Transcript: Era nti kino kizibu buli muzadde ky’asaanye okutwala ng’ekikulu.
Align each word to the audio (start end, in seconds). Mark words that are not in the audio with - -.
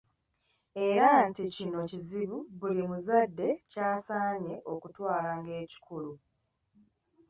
Era 0.87 1.07
nti 1.27 1.43
kino 1.55 1.79
kizibu 1.89 2.37
buli 2.59 2.81
muzadde 2.89 3.47
ky’asaanye 3.71 4.53
okutwala 4.73 5.29
ng’ekikulu. 5.39 6.11